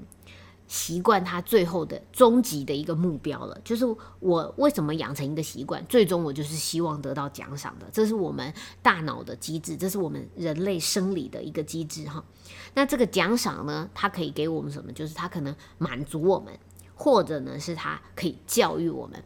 [0.73, 3.85] 习惯它最后的终极的一个目标了，就是
[4.19, 12.25] 我为什么养成一个习惯，最终我就是希望得到奖赏的，这是我们大脑的机制，这是我们人类生理的一个机制哈。
[12.73, 14.91] 那这个奖赏呢，它可以给我们什么？
[14.93, 16.51] 就是它可能满足我们，
[16.95, 19.23] 或者呢是它可以教育我们。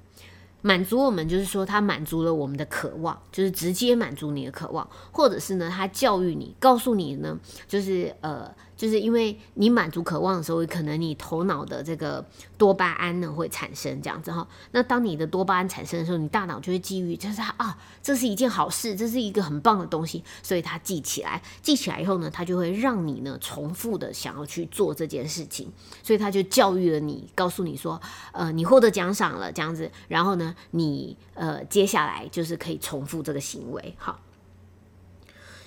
[0.62, 8.54] 满足我们，就是说它满足了我们的渴望，就是直接满足你的渴望，或者是呢，它教育你，告诉你呢，就是呃。
[8.78, 12.24] 就是因为你满足渴望的时候，可能你头脑的这个
[12.60, 14.48] 多巴胺呢会产生这样子哈。
[14.72, 21.42] 那当你的多巴胺产生的时候，你大脑就会基于就是啊，这是一件好事，这是一个很棒的东西，所以它记起来。
[21.64, 28.00] 记起来以后呢，它就会让你呢重复的想要去做这件事情，所以它就教育了你，告诉你说，
[28.32, 34.20] 呃，你获得奖赏了这样子，然后呢，你呃接下来就是可以重复这个行为，好。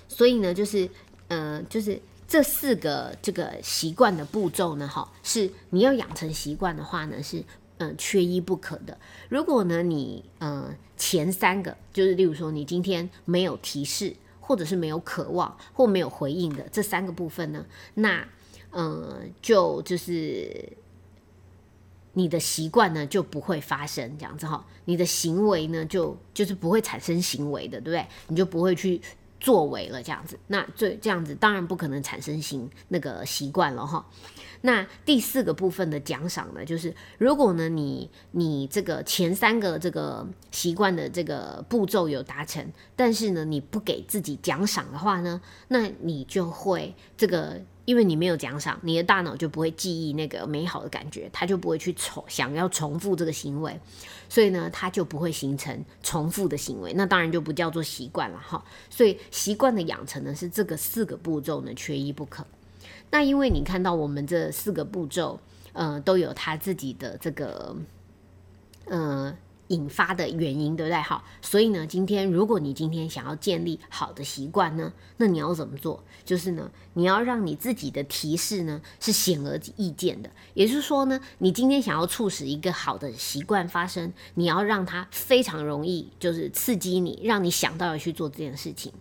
[0.06, 0.88] 所以呢，就是
[1.26, 2.00] 呃，就是。
[2.30, 7.42] 这四个这个习惯的步骤呢，哈，是你要养成习惯的话呢，是
[7.78, 8.96] 嗯缺一不可的。
[9.28, 18.24] 如果呢你嗯前三个，就是例如说你今天没有提示，或者是没有渴望或没有回应的这三个部分呢，那
[18.70, 20.72] 嗯就就是
[22.12, 28.06] 你的习惯呢就不会发生这样子哈，你的行为呢就就是不会产生行为的，对不对？
[28.28, 29.00] 你就不会去
[29.40, 34.06] 作为了这样子，那这这样子当然不可能产生行那个习惯了哈。
[34.60, 47.60] 那第四个部分的奖赏呢，就是如果呢你你这个前三个这个习惯的这个步骤有达成，但是呢你不给自己奖赏的话呢，那你就会这个。
[47.86, 53.80] 因为你没有奖赏，你的大脑就不会记忆那个美好的感觉，它就不会去重想要重复这个行为，
[54.30, 58.64] 所以呢，它就不会形成重复的行为，那当然就不叫做习惯了哈。
[58.88, 62.46] 所以习惯的养成呢，是这个四个步骤呢缺一不可。
[63.10, 65.38] 那因为你看到我们这四个步骤，
[65.74, 67.76] 呃，都有它自己的这个，
[68.86, 69.36] 呃。
[69.70, 71.00] 引发的原因，对不对？
[71.02, 76.04] 好，所以呢，今天如果你今天想要建立好的习惯呢，那你要怎么做？
[76.24, 80.30] 就是呢，你要让你自己的提示呢是显而易见的。
[80.54, 88.92] 也就是说呢，你今天想要促使一个好的习惯发生，你要让它非常容易，就是刺激你，让你想到要去做这件事情。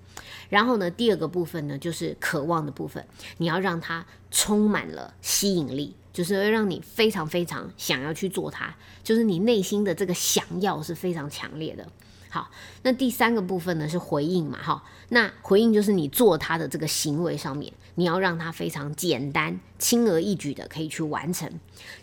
[0.50, 3.06] 然后呢，第二个部分呢，就是渴望的部分，
[3.38, 5.96] 你要让它充满了吸引力。
[6.12, 11.88] 就是让你非常非常想要去做它，就是你内心的这个想要是非常强烈的。
[12.30, 12.50] 好，
[12.82, 21.50] 那第三个部分呢是回应嘛，哈，那回应就是你做它的这个行为上面，你要让它非常简单、轻而易举的可以去完成。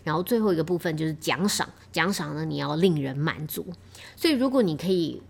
[0.03, 3.67] 然后最后一个部分就是奖赏，奖赏呢你要令人满足。
[4.15, 5.21] 所以如果你可以。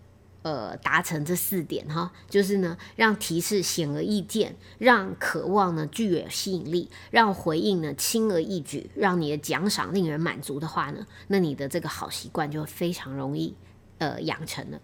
[0.48, 13.56] 呃，达成这四点哈，就是呢，让提示显而易见，让渴望呢具有吸引力，让回应呢轻而易举，让你的奖赏令人满足的话呢，那你的这个好习惯就非常容易
[13.98, 14.80] 呃养成了。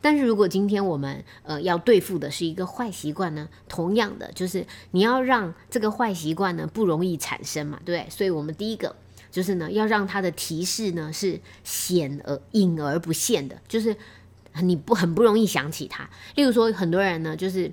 [0.00, 8.08] 但是如果今天我们呃要对付的是一个坏习惯呢，同样的就是你要让这个坏习惯呢不容易产生嘛，对不对？
[8.08, 8.94] 所以我们第一个
[9.32, 13.96] 就是呢，要让它的提示呢是显而隐而不现的，就是。
[14.60, 16.08] 你不很不容易想起它。
[16.34, 17.72] 例如说，很多人呢，就是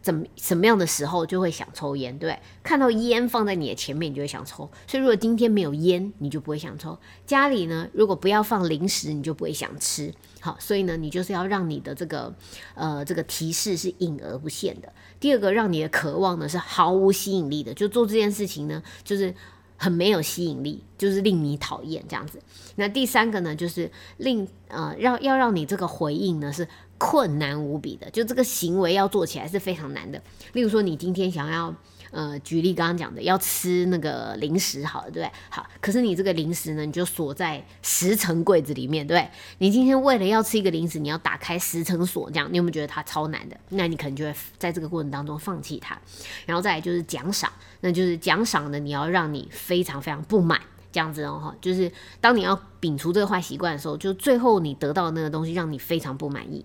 [0.00, 4.70] 怎么什么样的时候就会想抽烟，对看到烟放在你的前面，你就会想抽。
[4.86, 6.98] 所以，如果今天没有烟，你就不会想抽。
[7.26, 10.14] 家里呢，如果不要放零食，你就不会想吃。
[10.40, 12.34] 好，所以呢，你就是要让你的这个
[12.74, 14.92] 呃这个提示是隐而不现的。
[15.20, 19.34] 第二个，让你的渴望呢是毫无吸引力的，就做这件事情呢，就是。
[19.78, 22.38] 很没有吸引力，就是令你讨厌这样子。
[22.76, 26.68] 那第三个呢，就是令呃，让要让你这个回应呢是
[26.98, 30.20] 困难无比的，就这个行为要做起来是非常难的。
[30.52, 31.74] 例如说，你今天想要。
[32.10, 35.32] 呃，举例刚刚讲的，要吃那个零食，好了，对不对？
[35.50, 39.30] 好，可是你这个零食呢，你就锁在十层柜子里面，对不对？
[39.58, 43.56] 你今天为了要吃一个零食，你要打开十层锁，这样你有没有觉得它超难的？
[43.70, 45.98] 那你可能就会在这个过程当中放弃它。
[46.46, 56.64] 然后再来就是奖赏，那就是奖赏呢，你要让你非常非常不满，这样子哦哈，就是当你要摒除这个坏习惯的时候，就最后你得到的那个东西让你非常不满意。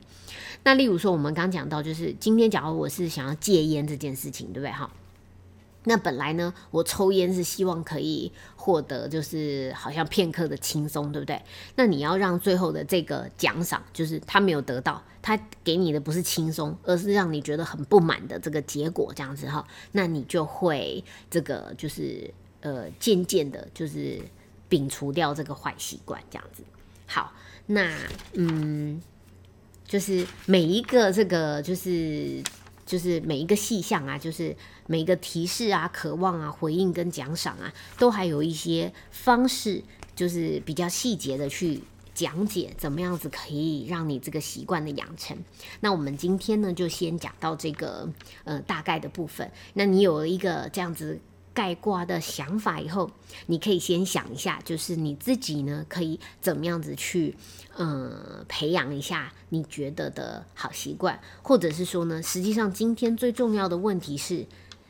[0.64, 4.72] 那例如说，我们刚讲到，就是今天假如我是想要戒烟这件事情，对不对？
[4.72, 4.90] 哈。
[5.86, 11.42] 那本来呢，我抽烟是希望可以获得，就是好像片刻的轻松，对不对？
[11.76, 24.22] 那你要让最后的这个奖赏，就是他没有得到，他给你的不是轻松，而是让你觉得很不满的这个结果，这样子哈，那你就会这个就是呃渐渐的，就是
[24.70, 26.64] 摒除掉这个坏习惯，这样子。
[27.06, 27.34] 好，
[27.66, 27.94] 那
[28.34, 29.02] 嗯，
[29.86, 32.42] 就是每一个这个就是。
[32.86, 34.56] 就是每一个细项啊，就是
[34.88, 39.84] 每一个提示啊、渴望啊、回应跟奖赏啊，都还有一些方式，
[40.16, 41.82] 就是比较细节的去
[42.14, 45.38] 讲解，怎么样子可以让你这个习惯的养成。
[45.80, 48.10] 那我们今天呢，就先讲到这个
[48.44, 49.52] 呃大概的部分。
[49.74, 51.20] 那你有了一个这样子。
[51.54, 53.12] 盖挂的想法以后，
[53.46, 57.36] 你可以先想一下，就是你自己呢，可以怎么样子去，
[57.76, 64.46] 呃，培养一下你觉得的好习惯，或者是说呢，实际上今天最重要的问题是，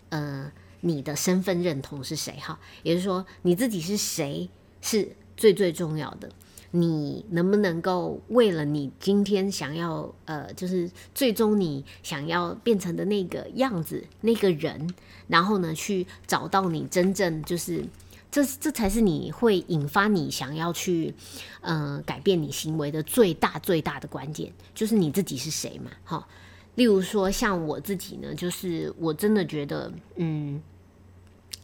[0.10, 0.52] 呃，
[0.82, 2.34] 你的身份认同是谁？
[2.40, 4.50] 哈，也就是说，你自己是谁
[4.82, 6.30] 是最最重要的。
[6.76, 14.92] 你能不能够为了你今天想要呃，就是最终你想要变成的那个样子那个人，
[15.28, 17.86] 然后呢，去找到你真正就是
[18.32, 21.14] 这这才是你会引发你想要去
[21.62, 25.92] 嗯改变你行为的最大最大的关键，就是你自己是谁嘛？
[26.04, 26.28] 哈，
[26.74, 30.60] 例如说像我自己呢，就是我真的觉得嗯。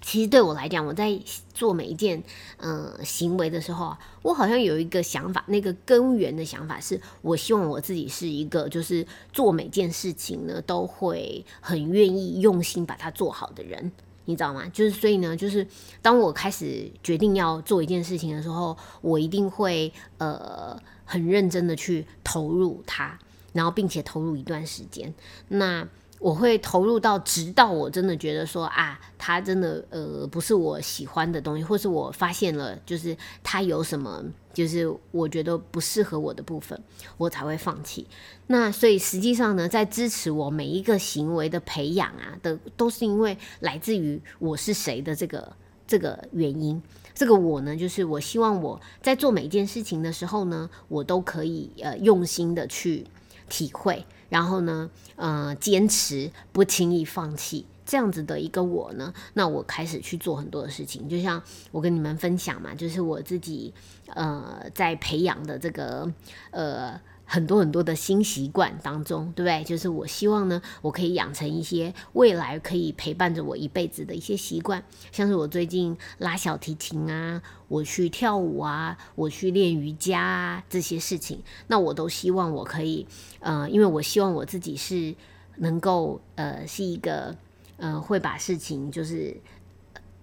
[0.02, 1.20] 其实对我来讲，我在
[1.54, 2.24] 做每一件
[2.58, 13.92] 嗯行为的时候，我好像有一个想法，那个根源的想法是，我希望我自己是一个，就是做每件事情呢都会很愿意用心把它做好的人。
[14.26, 14.70] 你知道吗？
[14.72, 15.66] 就是所以呢，就是
[16.04, 23.18] 当我开始决定要做一件事情的时候，我一定会呃很认真的去投入它，
[23.54, 25.12] 然后并且投入一段时间。
[25.48, 25.88] 那
[26.20, 36.80] 我会投入到直到我真的觉得说啊，他真的呃不是我喜欢的东西，或是我发现了就是他有什么就是我觉得不适合我的部分，
[37.18, 38.06] 我才会放弃。
[38.48, 45.54] 那所以实际上呢，在支持我每一个行为的培养啊的，都是因为来自于我是谁的这个
[45.88, 46.82] 这个原因。
[47.16, 53.06] 这个我呢，就是我希望我在做每一件事情的时候呢，我都可以呃用心的去
[53.50, 54.06] 体会。
[54.30, 61.42] 然后呢，呃，坚持不轻易放弃这样子的一个我呢，那我开始去做很多的事情，就像
[61.72, 63.74] 我跟你们分享嘛，就是我自己
[64.14, 66.10] 呃在培养的这个
[66.52, 67.02] 呃。
[67.32, 69.64] 很多很多的新习惯当中，对不对？
[69.64, 83.06] 就是我希望呢，我可以养成一些未来可以陪伴着我一辈子的一些习惯，像是我最近拉小提琴啊，我去跳舞啊，我去练瑜伽啊，这些事情，那我都希望我可以，
[83.42, 85.14] 呃，因为我希望我自己是
[85.58, 87.38] 能够，呃，是一个，
[87.78, 89.38] 呃，会把事情就是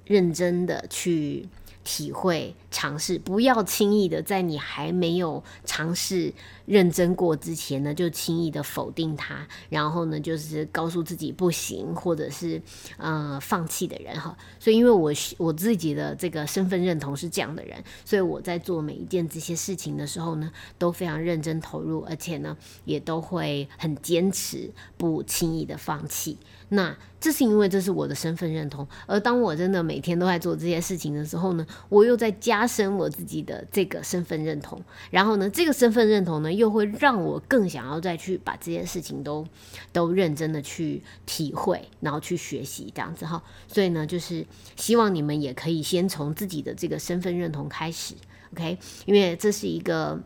[0.05, 1.49] 认真的去。
[1.87, 6.35] 体会、尝试，不要轻易的在你还没有尝试、
[6.67, 12.61] 认真过之前呢，就轻易的否定它，然后呢，就是告诉自己不行，或者是
[12.97, 14.37] 呃放弃的人哈。
[14.59, 26.37] 所以，因为我我自己的这个身份认同是这样的人，所以我在做每一件这些事情的时候呢，都非常认真投入，而且呢，也都会很坚持，不轻易的放弃。
[26.69, 39.47] 那这是因为这是我的身份认同，而当我真的每天都在做这些事情的时候呢，我又在加深我自己的这个身份认同，然后呢，这个身份认同呢，又会让我更想要再去把这些事情都
[39.93, 43.43] 都认真的去体会，然后去学习这样子哈。
[43.69, 44.45] 所以呢，就是
[44.77, 48.15] 希望你们也可以先从自己的这个身份认同开始
[48.53, 48.79] ，OK？
[49.05, 50.21] 因为这是一个。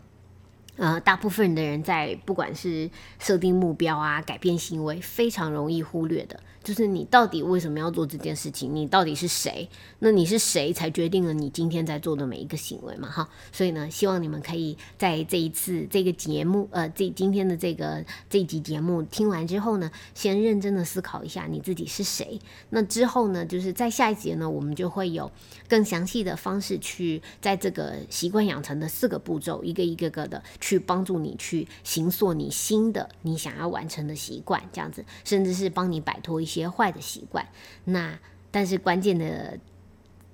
[0.80, 6.40] 呃，大部分的人在不管是设定目标啊、改变行为，非常容易忽略的。
[6.62, 8.74] 就是你到底为什么要做这件事情？
[8.74, 9.66] 你到底是谁？
[10.00, 13.08] 那你是谁才决定了你今天在做的每一个行为嘛？
[13.08, 22.38] 哈，所以呢，希望你们可以在这一次这个节目，呃，这今天的这个这集节目听完之后呢，先认真的思考一下你自己是谁。
[22.68, 25.32] 那之后呢，就是在下一节呢，我们就会有
[25.66, 36.50] 更详细的方式去在这个习惯养成的四个步骤，一个一个个的去帮助你去行塑你新的你想要完成的习惯，这样子，甚至是帮你摆脱一。
[36.50, 37.46] 些坏的习惯，
[37.84, 38.18] 那
[38.50, 39.58] 但是关键的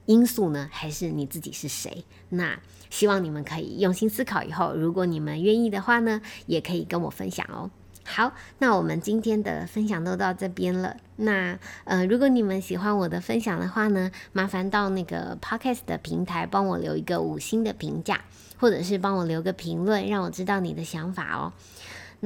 [0.07, 2.05] 因素呢，还是你自己是谁？
[2.31, 2.59] 那
[2.89, 7.71] 希望你们可以用心思考，以后如果你们愿意的话呢，也可以跟我分享哦。
[8.09, 10.97] 好，那我们今天的分享都到这边了。
[11.17, 18.21] 那呃，如果你们喜欢我的分享的话呢，麻烦到那个 Podcast 的平台帮我留一个五星的评价，
[18.59, 21.53] 或者是帮我留个评论，让我知道你的想法哦。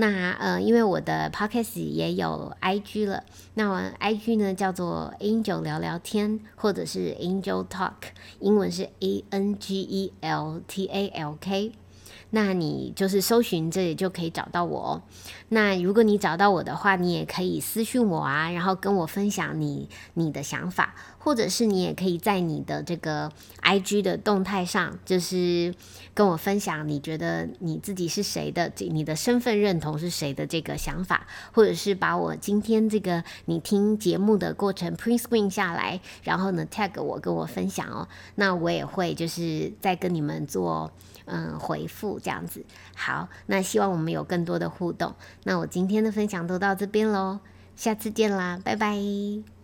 [0.01, 3.23] 那呃，因为我的 podcast 也有 IG 了，
[3.53, 7.93] 那我 IG 呢叫做 Angel 聊聊天，或者是 Angel Talk，
[8.39, 11.73] 英文是 A N G E L T A L K。
[12.31, 15.03] 那你就是搜寻这里就可以找到我哦。
[15.49, 25.75] 那如果你找到我的话，你也可以私讯我啊，然后跟我分享你你的想法，或者是你也可以在你的这个 I G 的动态上，就是
[26.15, 38.07] 跟我分享你觉得你自己是谁的，这你的身份认同是谁的这个想法，或者是把我今天这个你听节目的过程 print screen 下来，然后呢 tag 我跟我分享哦。
[38.37, 40.93] 那我也会就是再跟你们做。
[41.31, 42.65] 嗯，回复这样子
[42.97, 45.15] 好，那希望我们有更多的互动。
[45.45, 47.39] 那我今天的分享都到这边喽，
[47.77, 49.60] 下次见啦，拜拜。